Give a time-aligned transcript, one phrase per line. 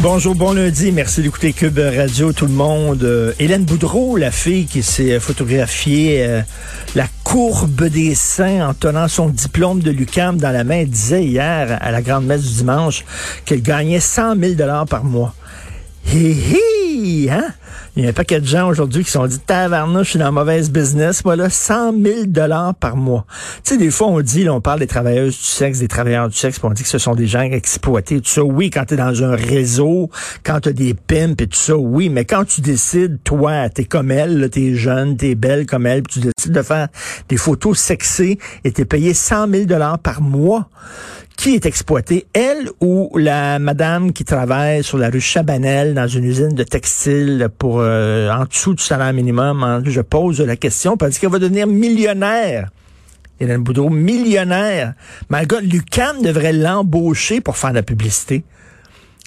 [0.00, 0.92] Bonjour, bon lundi.
[0.92, 3.02] Merci d'écouter Cube Radio, tout le monde.
[3.04, 6.42] Euh, Hélène Boudreau, la fille qui s'est photographiée euh,
[6.94, 11.78] la courbe des seins en tenant son diplôme de l'UCAM dans la main, disait hier
[11.80, 13.04] à la grande messe du dimanche
[13.44, 15.34] qu'elle gagnait 100 000 dollars par mois.
[16.12, 17.54] Hé hé, hein?
[17.96, 20.18] Il y a un paquet de gens aujourd'hui qui se sont dit, tabarnouche, je suis
[20.18, 21.22] dans mauvaise business.
[21.24, 23.24] Voilà, 100 000 dollars par mois.
[23.62, 26.28] Tu sais, des fois, on dit, là, on parle des travailleuses du sexe, des travailleurs
[26.28, 28.42] du sexe, puis on dit que ce sont des gens exploités, tout ça.
[28.42, 30.10] Oui, quand tu es dans un réseau,
[30.42, 32.08] quand tu des pimps et tout ça, oui.
[32.08, 36.20] Mais quand tu décides, toi, t'es comme elle, t'es jeune, t'es belle comme elle, puis
[36.20, 36.88] tu décides de faire
[37.28, 40.68] des photos sexées et t'es payé 100 000 dollars par mois
[41.36, 46.24] qui est exploitée, elle ou la madame qui travaille sur la rue Chabanel dans une
[46.24, 49.62] usine de textile euh, en dessous du salaire minimum?
[49.62, 49.82] hein?
[49.84, 52.70] je pose la question parce qu'elle va devenir millionnaire.
[53.40, 54.94] Hélène Boudreau, millionnaire.
[55.30, 58.44] Le gars, Lucam devrait l'embaucher pour faire la publicité.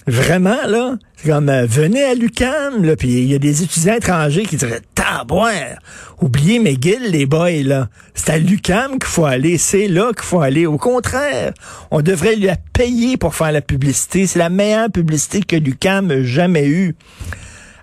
[0.06, 4.46] Vraiment, là, c'est comme, euh, venez à l'UCAM, puis il y a des étudiants étrangers
[4.46, 5.80] qui diraient, tabouère,
[6.22, 7.90] oubliez McGill, les boys, là.
[8.14, 10.64] C'est à l'UCAM qu'il faut aller, c'est là qu'il faut aller.
[10.64, 11.52] Au contraire,
[11.90, 14.26] on devrait lui payer pour faire la publicité.
[14.26, 16.96] C'est la meilleure publicité que l'UCAM a jamais eue.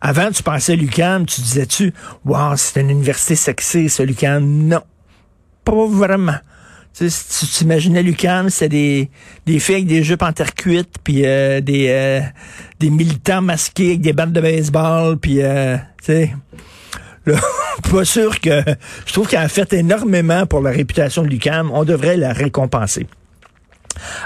[0.07, 1.91] Avant, tu pensais à l'UCAM, tu disais-tu,
[2.25, 4.45] wow, c'est une université sexy, ce l'UCAM.
[4.45, 4.83] Non,
[5.63, 6.35] pas vraiment.
[6.95, 9.09] Tu sais, t'imaginais Lucam, c'était des,
[9.47, 12.21] des filles avec des jupes en terre cuite, puis euh, des, euh,
[12.79, 16.35] des militants masqués avec des battes de baseball, puis euh, tu sais,
[17.91, 18.61] pas sûr que...
[19.07, 21.71] Je trouve qu'elle a fait énormément pour la réputation de Lucam.
[21.73, 23.07] On devrait la récompenser.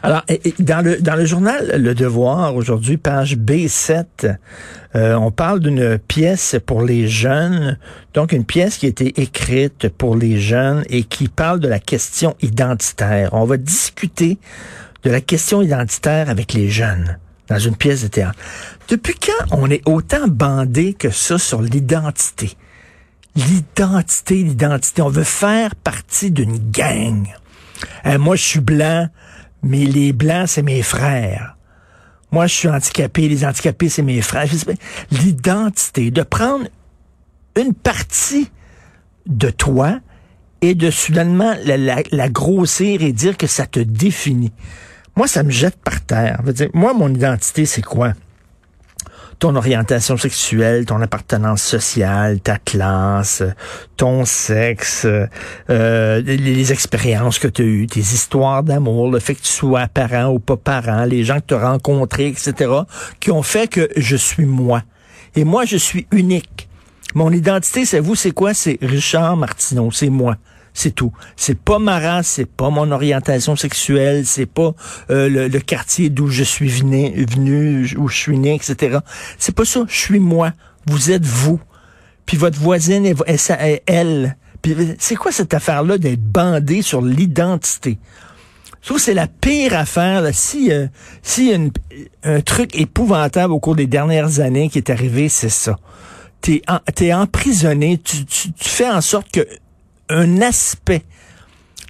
[0.03, 0.23] Alors,
[0.59, 4.35] dans le, dans le journal Le Devoir, aujourd'hui, page B7,
[4.95, 7.77] euh, on parle d'une pièce pour les jeunes,
[8.13, 11.79] donc une pièce qui a été écrite pour les jeunes et qui parle de la
[11.79, 13.29] question identitaire.
[13.33, 14.37] On va discuter
[15.03, 18.37] de la question identitaire avec les jeunes dans une pièce de théâtre.
[18.87, 22.51] Depuis quand on est autant bandé que ça sur l'identité?
[23.35, 25.01] L'identité, l'identité.
[25.01, 27.27] On veut faire partie d'une gang.
[28.05, 29.07] Euh, moi, je suis blanc,
[29.63, 31.55] mais les blancs, c'est mes frères.
[32.31, 34.45] Moi, je suis handicapé, les handicapés, c'est mes frères.
[35.11, 36.65] L'identité, de prendre
[37.55, 38.49] une partie
[39.25, 39.99] de toi
[40.61, 44.51] et de soudainement la, grossir et dire que ça te définit.
[45.15, 46.41] Moi, ça me jette par terre.
[46.73, 48.13] Moi, mon identité, c'est quoi?
[49.39, 53.41] Ton orientation sexuelle, ton appartenance sociale, ta classe,
[53.95, 59.35] ton sexe, euh, les, les expériences que tu as eues, tes histoires d'amour, le fait
[59.35, 62.71] que tu sois parent ou pas parent, les gens que tu as rencontrés, etc.,
[63.19, 64.83] qui ont fait que je suis moi.
[65.35, 66.67] Et moi, je suis unique.
[67.15, 68.53] Mon identité, c'est vous, c'est quoi?
[68.53, 70.35] C'est Richard Martineau, c'est moi.
[70.73, 71.11] C'est tout.
[71.35, 74.73] C'est pas ma race, c'est pas mon orientation sexuelle, c'est pas
[75.09, 77.25] euh, le, quartier d'où je suis venu,
[77.97, 78.99] où je suis né, etc.
[79.37, 79.85] C'est pas ça.
[79.87, 80.53] Je suis moi.
[80.85, 81.59] Vous êtes vous.
[82.25, 84.37] Puis votre voisine est, est est elle.
[84.61, 87.97] Puis c'est quoi cette affaire-là d'être bandé sur l'identité?
[88.81, 90.21] Je trouve c'est la pire affaire.
[90.21, 90.31] Là.
[90.31, 90.87] Si, euh,
[91.21, 91.53] si
[92.23, 95.77] un truc épouvantable au cours des dernières années qui est arrivé, c'est ça.
[96.41, 99.45] T'es emprisonné, tu, tu fais en sorte que
[100.09, 101.03] un aspect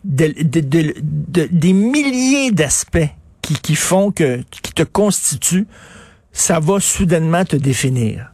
[0.03, 3.09] de, de- de- de- des milliers d'aspects
[3.41, 5.67] qui, qui font que qui te constituent,
[6.31, 8.31] ça va soudainement te définir.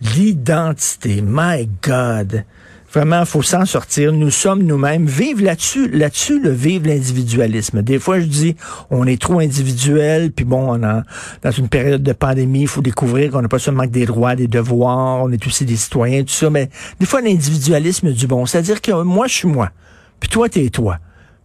[0.00, 2.44] L'identité, my God.
[2.92, 4.12] Vraiment, faut s'en sortir.
[4.12, 5.06] Nous sommes nous-mêmes.
[5.06, 7.82] Vive là-dessus, là-dessus, le vive l'individualisme.
[7.82, 8.56] Des fois, je dis,
[8.90, 11.02] on est trop individuel, puis bon, on a,
[11.42, 14.36] dans une période de pandémie, il faut découvrir qu'on n'a pas seulement que des droits,
[14.36, 18.46] des devoirs, on est aussi des citoyens, tout ça, mais des fois, l'individualisme du bon.
[18.46, 19.70] C'est-à-dire que moi, je suis moi,
[20.18, 20.98] puis toi, t'es toi.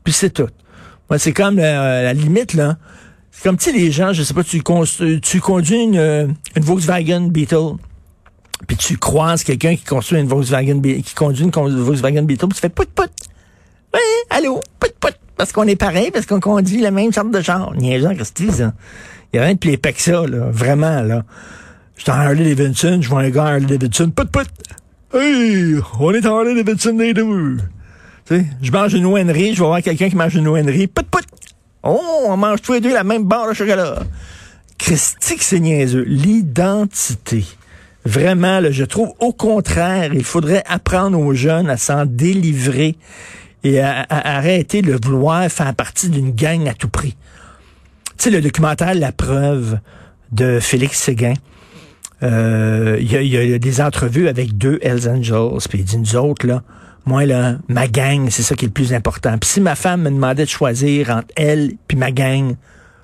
[0.06, 0.50] Puis c'est tout.
[1.10, 2.78] Moi, c'est comme euh, la limite, là.
[3.32, 4.62] C'est comme, tu sais, les gens, je sais pas, tu,
[5.22, 7.76] tu conduis une, euh, une Volkswagen Beetle,
[8.68, 12.62] puis tu croises quelqu'un qui construit une Volkswagen, qui conduit une Volkswagen Beetle, puis tu
[12.62, 13.10] fais pout pout.
[13.94, 14.00] Oui,
[14.30, 15.14] allô, pout pout.
[15.36, 17.74] Parce qu'on est pareil, parce qu'on conduit la même sorte de genre.
[17.76, 18.74] Niaisant, que ça?
[19.34, 20.50] Il y a rien de plus que ça, là.
[20.52, 21.24] Vraiment, là.
[21.96, 24.48] Je suis en Harley Davidson, je vois un gars en Harley Davidson, pout pout.
[25.14, 27.58] Hey, on est en Harley Davidson des deux.
[28.26, 31.06] Tu sais, je mange une ONRI, je vais voir quelqu'un qui mange une ONRI, pout
[31.10, 31.26] pout.
[31.84, 34.04] Oh, on mange tous les deux la même barre de chocolat.
[34.78, 36.06] Christique, c'est niaiseux.
[36.08, 37.46] L'identité.
[38.06, 42.98] Vraiment, là, je trouve au contraire, il faudrait apprendre aux jeunes à s'en délivrer
[43.64, 47.16] et à, arrêter de vouloir faire partie d'une gang à tout prix.
[48.18, 49.80] Tu sais, le documentaire La preuve
[50.32, 51.36] de Félix Séguin,
[52.24, 56.46] euh, il y, a, des entrevues avec deux Hells Angels, puis il dit, nous autres,
[56.46, 56.64] là,
[57.06, 59.38] moi, là, ma gang, c'est ça qui est le plus important.
[59.38, 62.56] Puis si ma femme me demandait de choisir entre elle puis ma gang,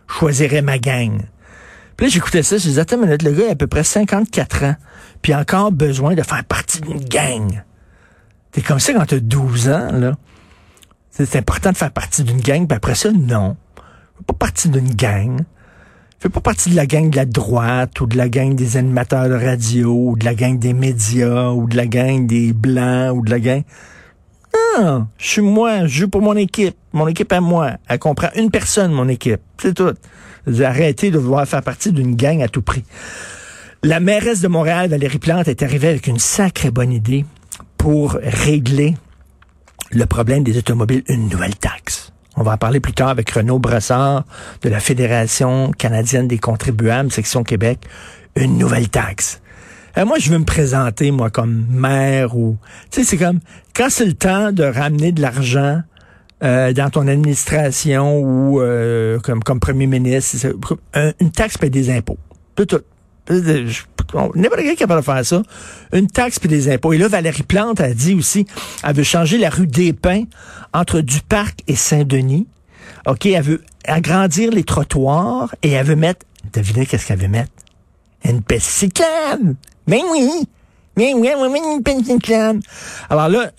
[0.08, 1.22] je choisirais ma gang.
[2.00, 4.64] Puis là, j'écoutais ça, je disais, attends une le gars a à peu près 54
[4.64, 4.76] ans,
[5.22, 7.62] puis encore besoin de faire partie d'une gang.
[8.54, 10.14] T'es comme ça quand t'as 12 ans, là.
[11.12, 13.58] C'est important de faire partie d'une gang, puis après ça, non.
[14.26, 15.42] Pas partie d'une gang.
[16.22, 19.28] Fais pas partie de la gang de la droite ou de la gang des animateurs
[19.28, 23.26] de radio ou de la gang des médias ou de la gang des blancs ou
[23.26, 23.64] de la gang.
[24.80, 27.72] Non, je suis moi, je joue pour mon équipe, mon équipe à moi.
[27.90, 29.42] Elle comprend une personne, mon équipe.
[29.58, 29.96] C'est tout.
[30.48, 32.84] Arrêtez de vouloir faire partie d'une gang à tout prix.
[33.84, 37.26] La mairesse de Montréal, Valérie Plante, est arrivée avec une sacrée bonne idée
[37.78, 38.96] pour régler
[39.92, 42.12] le problème des automobiles, une nouvelle taxe.
[42.36, 44.26] On va en parler plus tard avec Renaud Brassard
[44.62, 47.80] de la Fédération canadienne des contribuables, section Québec,
[48.36, 49.42] une nouvelle taxe.
[49.98, 52.58] Euh, moi, je veux me présenter, moi, comme maire ou...
[52.92, 53.40] Tu sais, c'est comme,
[53.74, 55.82] quand c'est le temps de ramener de l'argent
[56.44, 60.56] euh, dans ton administration ou euh, comme, comme premier ministre,
[61.20, 62.18] une taxe paie des impôts.
[62.56, 62.82] Tout, tout.
[64.36, 65.44] N'importe qui est capable de faire ça.
[65.94, 66.94] Une taxe puis des impôts.
[66.94, 68.46] Et là, Valérie Plante a dit aussi,
[68.84, 70.24] elle veut changer la rue des Pins
[70.74, 72.48] entre du Parc et Saint-Denis.
[73.06, 77.52] OK, elle veut agrandir les trottoirs et elle veut mettre, devinez qu'est-ce qu'elle veut mettre?
[78.26, 79.56] Une piste cyclable.
[79.88, 80.48] Ben oui!
[83.10, 83.52] Alors là,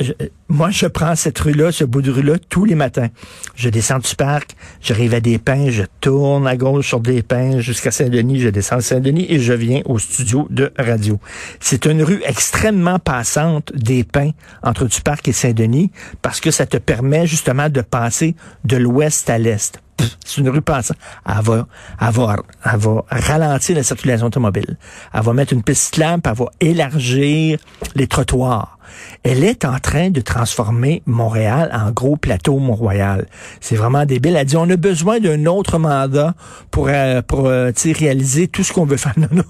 [0.49, 3.09] moi, je prends cette rue-là, ce bout de rue-là, tous les matins.
[3.55, 7.61] Je descends du parc, j'arrive à des pins, je tourne à gauche sur des pins
[7.61, 11.19] jusqu'à Saint-Denis, je descends Saint-Denis et je viens au studio de radio.
[11.61, 14.31] C'est une rue extrêmement passante des pins
[14.63, 15.91] entre du parc et Saint-Denis
[16.23, 18.35] parce que ça te permet justement de passer
[18.65, 19.81] de l'ouest à l'est
[20.25, 20.97] c'est une rue passante.
[21.27, 21.67] Elle va,
[22.01, 24.77] elle, va, elle va ralentir la circulation automobile.
[25.13, 27.59] Elle va mettre une piste lampe, elle va élargir
[27.95, 28.79] les trottoirs.
[29.23, 33.27] Elle est en train de transformer Montréal en gros plateau Mont-Royal.
[33.61, 34.37] C'est vraiment débile.
[34.37, 36.35] Elle dit, on a besoin d'un autre mandat
[36.71, 39.15] pour, euh, pour euh, réaliser tout ce qu'on veut faire.
[39.21, 39.45] Non, non,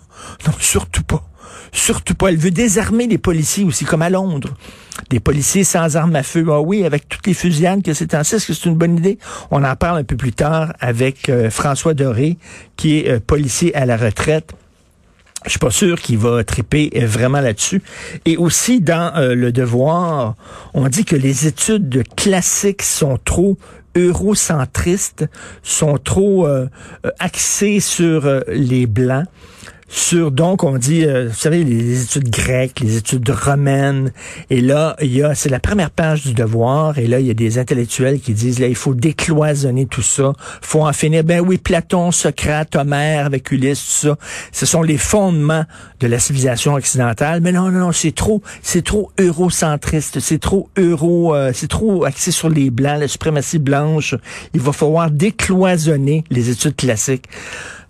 [0.47, 1.23] non, surtout pas.
[1.73, 2.29] Surtout pas.
[2.29, 4.55] Elle veut désarmer les policiers aussi, comme à Londres.
[5.09, 6.45] Des policiers sans armes à feu.
[6.51, 9.19] Ah oui, avec toutes les fusillades que c'est ainsi, est-ce que c'est une bonne idée?
[9.51, 12.39] On en parle un peu plus tard avec euh, François Doré,
[12.77, 14.53] qui est euh, policier à la retraite.
[15.45, 17.83] Je suis pas sûr qu'il va triper euh, vraiment là-dessus.
[18.27, 20.35] Et aussi, dans Le Devoir,
[20.75, 23.57] on dit que les études classiques sont trop
[23.97, 25.27] eurocentristes,
[25.63, 26.47] sont trop
[27.19, 29.27] axées sur les Blancs
[29.93, 34.13] sur, donc, on dit, euh, vous savez, les études grecques, les études romaines.
[34.49, 36.97] Et là, il y a, c'est la première page du devoir.
[36.99, 40.33] Et là, il y a des intellectuels qui disent, là, il faut décloisonner tout ça.
[40.63, 41.25] faut en finir.
[41.25, 44.17] Ben oui, Platon, Socrate, Homère, avec Ulysse, tout ça.
[44.53, 45.65] Ce sont les fondements
[45.99, 47.41] de la civilisation occidentale.
[47.41, 50.21] Mais non, non, non, c'est trop, c'est trop eurocentriste.
[50.21, 54.15] C'est trop euro, euh, c'est trop axé sur les blancs, la suprématie blanche.
[54.55, 57.27] Il va falloir décloisonner les études classiques.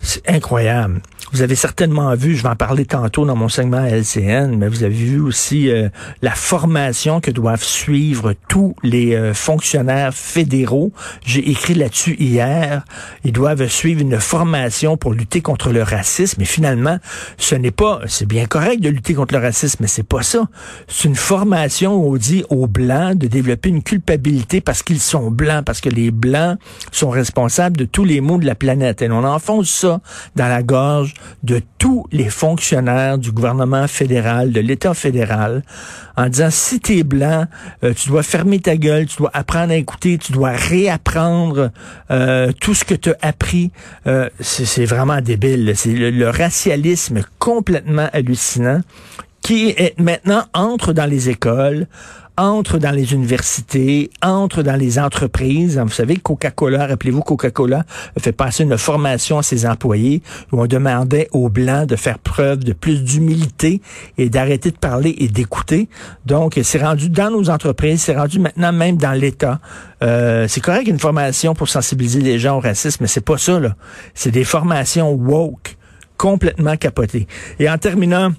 [0.01, 1.01] C'est incroyable.
[1.33, 4.83] Vous avez certainement vu, je vais en parler tantôt dans mon segment LCN, mais vous
[4.83, 5.87] avez vu aussi euh,
[6.21, 10.91] la formation que doivent suivre tous les euh, fonctionnaires fédéraux.
[11.25, 12.83] J'ai écrit là-dessus hier.
[13.23, 16.35] Ils doivent suivre une formation pour lutter contre le racisme.
[16.39, 16.97] Mais finalement,
[17.37, 20.49] ce n'est pas, c'est bien correct de lutter contre le racisme, mais c'est pas ça.
[20.89, 25.31] C'est une formation où on dit aux blancs de développer une culpabilité parce qu'ils sont
[25.31, 26.57] blancs, parce que les blancs
[26.91, 29.01] sont responsables de tous les maux de la planète.
[29.01, 29.90] Et on enfonce ça
[30.35, 35.63] dans la gorge de tous les fonctionnaires du gouvernement fédéral, de l'État fédéral,
[36.17, 37.45] en disant si t'es blanc,
[37.83, 41.71] euh, tu dois fermer ta gueule, tu dois apprendre à écouter, tu dois réapprendre
[42.11, 43.71] euh, tout ce que tu as appris.
[44.07, 45.73] Euh, c'est vraiment débile.
[45.75, 48.81] C'est le, racialisme complètement hallucinant
[49.41, 51.87] qui est maintenant entre dans les écoles
[52.41, 55.77] entre dans les universités, entre dans les entreprises.
[55.77, 57.83] Vous savez, Coca-Cola, rappelez-vous, Coca-Cola
[58.17, 62.63] fait passer une formation à ses employés où on demandait aux Blancs de faire preuve
[62.63, 63.79] de plus d'humilité
[64.17, 65.87] et d'arrêter de parler et d'écouter.
[66.25, 69.59] Donc, c'est rendu dans nos entreprises, c'est rendu maintenant même dans l'État.
[70.01, 73.59] Euh, c'est correct une formation pour sensibiliser les gens au racisme, mais c'est pas ça,
[73.59, 73.75] là.
[74.15, 75.77] C'est des formations woke,
[76.17, 77.27] complètement capotées.
[77.59, 78.31] Et en terminant,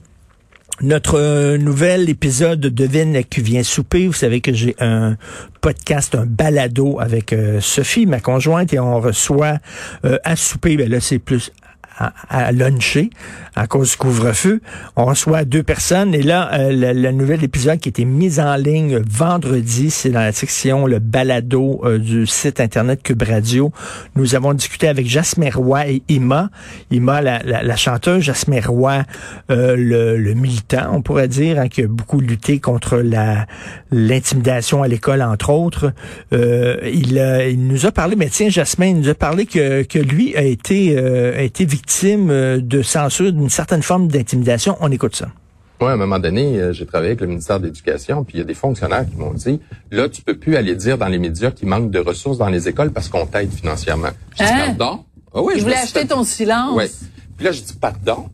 [0.82, 4.06] notre euh, nouvel épisode de Devine qui vient souper.
[4.06, 5.16] Vous savez que j'ai un
[5.60, 9.58] podcast, un balado avec euh, Sophie, ma conjointe, et on reçoit
[10.04, 11.52] euh, à souper, ben là c'est plus
[11.98, 13.10] à, luncher
[13.54, 14.60] à cause du couvre-feu.
[14.96, 19.02] On reçoit deux personnes et là, euh, le, nouvel épisode qui été mis en ligne
[19.06, 23.70] vendredi, c'est dans la section le balado euh, du site internet Cube Radio.
[24.16, 26.48] Nous avons discuté avec Jasmine Roy et Ima.
[26.90, 29.02] Ima, la, la, chanteuse, Jasmine Roy,
[29.50, 33.46] euh, le, militant, on pourrait dire, hein, qui a beaucoup lutté contre la
[33.90, 35.92] l'intimidation à l'école, entre autres.
[36.32, 40.34] il, il nous a parlé, mais tiens, Jasmine, il nous a parlé que, que lui
[40.34, 44.76] a été, a été victime euh, de censure, d'une certaine forme d'intimidation.
[44.80, 45.28] On écoute ça.
[45.80, 48.38] Moi, à un moment donné, euh, j'ai travaillé avec le ministère de l'Éducation, puis il
[48.38, 49.60] y a des fonctionnaires qui m'ont dit,
[49.90, 52.68] là, tu peux plus aller dire dans les médias qu'il manque de ressources dans les
[52.68, 54.10] écoles parce qu'on t'aide financièrement.
[54.38, 54.74] Je dis, hein?
[54.78, 55.04] pardon?
[55.34, 56.76] Ah oui, je voulais acheter ton silence.
[56.76, 56.84] Oui.
[57.36, 58.28] Puis là, je dis, pardon?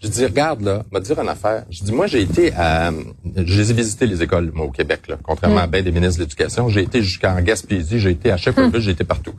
[0.00, 1.64] Je dis, regarde, là, va dire une affaire.
[1.68, 2.90] Je dis, moi, j'ai été à,
[3.34, 6.18] je les ai visité les écoles, moi, au Québec, là, contrairement à bien des ministres
[6.18, 6.68] de l'Éducation.
[6.68, 8.70] J'ai été jusqu'en Gaspésie, j'ai été à chef hum.
[8.74, 9.34] j'ai été partout.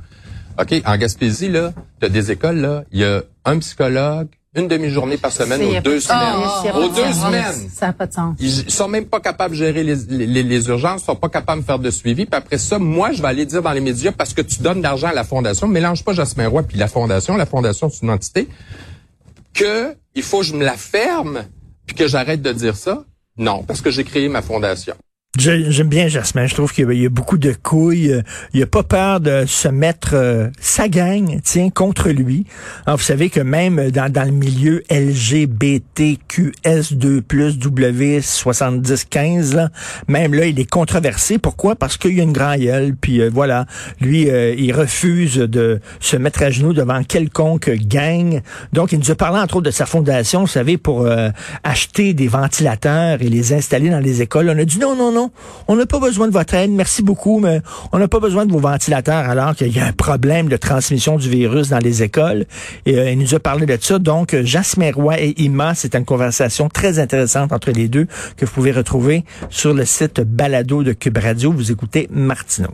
[0.60, 5.18] OK, en Gaspésie, là, t'as des écoles, là, il y a un psychologue, une demi-journée
[5.18, 6.76] par semaine aux deux semaines.
[6.76, 7.70] aux deux semaines.
[7.70, 8.36] Ça n'a pas de sens.
[8.40, 11.66] Ils sont même pas capables de gérer les, les, les, urgences, sont pas capables de
[11.66, 12.26] faire de suivi.
[12.26, 14.80] Puis après ça, moi, je vais aller dire dans les médias parce que tu donnes
[14.80, 15.68] de l'argent à la fondation.
[15.68, 17.38] Mélange pas Jasmin Roy puis la fondation.
[17.38, 18.48] La fondation, c'est une entité.
[19.54, 21.44] Que il faut que je me la ferme
[21.86, 23.04] puis que j'arrête de dire ça.
[23.38, 24.96] Non, parce que j'ai créé ma fondation.
[25.38, 26.48] J'aime bien Jasmin.
[26.48, 28.24] Je trouve qu'il y a beaucoup de couilles.
[28.54, 32.48] Il a pas peur de se mettre euh, sa gang, tiens, contre lui.
[32.88, 39.70] Alors, vous savez que même dans, dans le milieu LGBTQS2+, W7015, là,
[40.08, 41.38] même là, il est controversé.
[41.38, 41.76] Pourquoi?
[41.76, 42.96] Parce qu'il y a une grande gueule.
[43.00, 43.68] Puis euh, voilà,
[44.02, 48.42] lui, euh, il refuse de se mettre à genoux devant quelconque gang.
[48.74, 51.08] Donc, il nous a parlé entre autres de sa fondation, vous savez, pour
[51.64, 54.50] acheter des ventilateurs et les installer dans les écoles.
[54.50, 55.27] On a dit non, non,
[55.68, 58.52] on n'a pas besoin de votre aide, merci beaucoup, mais on n'a pas besoin de
[58.52, 62.46] vos ventilateurs alors qu'il y a un problème de transmission du virus dans les écoles.
[62.86, 64.00] Et euh, il nous a parlé de ça.
[64.00, 68.52] Donc, Jasmin Roy et Ima, c'est une conversation très intéressante entre les deux que vous
[68.52, 71.52] pouvez retrouver sur le site Balado de Cube Radio.
[71.52, 72.66] Vous écoutez Martineau.